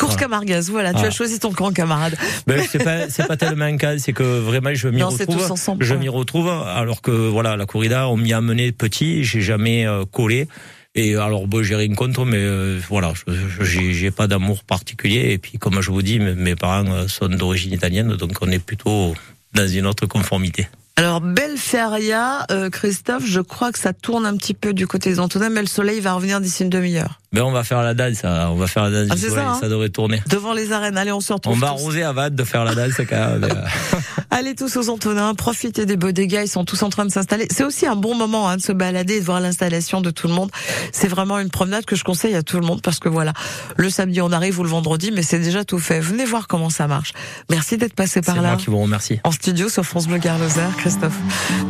Course 0.00 0.16
voilà. 0.16 0.38
voilà. 0.70 0.94
Tu 0.94 1.04
as 1.04 1.10
choisi 1.10 1.38
ton 1.38 1.52
camp, 1.52 1.72
camarade. 1.72 2.16
Ben, 2.46 2.64
c'est 2.68 2.82
pas, 2.82 3.06
pas 3.26 3.36
tellement 3.36 3.66
un 3.66 3.76
cas, 3.76 3.98
c'est 3.98 4.14
que 4.14 4.22
vraiment 4.22 4.72
je 4.72 4.88
m'y 4.88 5.02
retrouve. 5.02 5.50
Ensemble, 5.50 5.84
je 5.84 5.94
m'y 5.94 6.08
retrouve, 6.08 6.48
alors 6.48 7.02
que 7.02 7.10
voilà, 7.10 7.56
la 7.56 7.66
corrida, 7.66 8.08
on 8.08 8.16
m'y 8.16 8.32
a 8.32 8.38
amené 8.38 8.72
petit, 8.72 9.24
j'ai 9.24 9.42
jamais 9.42 9.86
euh, 9.86 10.04
collé. 10.10 10.48
Et 10.94 11.16
alors, 11.16 11.46
bon, 11.46 11.62
j'ai 11.62 11.76
rien 11.76 11.94
contre, 11.94 12.24
mais 12.24 12.38
euh, 12.38 12.80
voilà, 12.88 13.12
j'ai 13.60 14.10
pas 14.10 14.26
d'amour 14.26 14.64
particulier. 14.64 15.32
Et 15.32 15.38
puis, 15.38 15.58
comme 15.58 15.82
je 15.82 15.90
vous 15.90 16.02
dis, 16.02 16.18
mes 16.18 16.56
parents 16.56 16.90
euh, 16.90 17.06
sont 17.06 17.28
d'origine 17.28 17.72
italienne, 17.72 18.16
donc 18.16 18.32
on 18.40 18.50
est 18.50 18.58
plutôt 18.58 19.14
dans 19.54 19.68
une 19.68 19.86
autre 19.86 20.06
conformité. 20.06 20.66
Alors, 20.96 21.20
belle 21.20 21.56
feria, 21.56 22.46
Christophe, 22.72 23.24
je 23.26 23.40
crois 23.40 23.70
que 23.72 23.78
ça 23.78 23.92
tourne 23.92 24.26
un 24.26 24.36
petit 24.36 24.54
peu 24.54 24.72
du 24.72 24.86
côté 24.86 25.10
des 25.10 25.20
Antonins, 25.20 25.50
mais 25.50 25.60
le 25.60 25.66
soleil 25.66 26.00
va 26.00 26.14
revenir 26.14 26.40
d'ici 26.40 26.62
une 26.62 26.70
demi-heure. 26.70 27.19
Mais 27.32 27.40
on 27.40 27.52
va 27.52 27.62
faire 27.62 27.82
la 27.82 27.94
danse, 27.94 28.22
on 28.24 28.56
va 28.56 28.66
faire 28.66 28.90
la 28.90 28.90
danse 28.90 29.08
ah, 29.12 29.14
du 29.14 29.20
soleil, 29.20 29.36
ça, 29.36 29.50
hein 29.50 29.58
ça, 29.60 29.68
devrait 29.68 29.88
tourner. 29.88 30.20
Devant 30.28 30.52
les 30.52 30.72
arènes, 30.72 30.98
allez, 30.98 31.12
on 31.12 31.20
se 31.20 31.32
retrouve. 31.32 31.54
On 31.54 31.58
va 31.58 31.68
tous. 31.68 31.74
arroser 31.74 32.02
à 32.02 32.12
Vade 32.12 32.34
de 32.34 32.42
faire 32.42 32.64
la 32.64 32.74
danse 32.74 32.94
quand 33.08 33.16
même. 33.16 33.48
allez 34.30 34.56
tous 34.56 34.76
aux 34.76 34.88
Antonins, 34.88 35.34
profitez 35.36 35.86
des 35.86 35.96
beaux 35.96 36.10
dégâts, 36.10 36.40
ils 36.42 36.48
sont 36.48 36.64
tous 36.64 36.82
en 36.82 36.90
train 36.90 37.04
de 37.04 37.12
s'installer. 37.12 37.46
C'est 37.48 37.62
aussi 37.62 37.86
un 37.86 37.94
bon 37.94 38.16
moment 38.16 38.48
hein, 38.48 38.56
de 38.56 38.62
se 38.62 38.72
balader 38.72 39.14
et 39.14 39.20
de 39.20 39.24
voir 39.24 39.40
l'installation 39.40 40.00
de 40.00 40.10
tout 40.10 40.26
le 40.26 40.34
monde. 40.34 40.50
C'est 40.92 41.06
vraiment 41.06 41.38
une 41.38 41.50
promenade 41.50 41.84
que 41.84 41.94
je 41.94 42.02
conseille 42.02 42.34
à 42.34 42.42
tout 42.42 42.58
le 42.58 42.66
monde 42.66 42.82
parce 42.82 42.98
que 42.98 43.08
voilà, 43.08 43.32
le 43.76 43.90
samedi 43.90 44.20
on 44.20 44.32
arrive 44.32 44.58
ou 44.58 44.64
le 44.64 44.68
vendredi, 44.68 45.12
mais 45.12 45.22
c'est 45.22 45.38
déjà 45.38 45.64
tout 45.64 45.78
fait. 45.78 46.00
Venez 46.00 46.24
voir 46.24 46.48
comment 46.48 46.70
ça 46.70 46.88
marche. 46.88 47.12
Merci 47.48 47.76
d'être 47.76 47.94
passé 47.94 48.22
par 48.22 48.34
là. 48.36 48.42
C'est 48.42 48.48
moi 48.48 48.56
qui 48.56 48.70
vous 48.70 48.78
remercie. 48.80 49.20
En 49.22 49.30
studio 49.30 49.68
sur 49.68 49.84
France 49.84 50.08
Bleu 50.08 50.18
Garloser, 50.18 50.62
Christophe. 50.78 51.16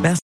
Merci. 0.02 0.18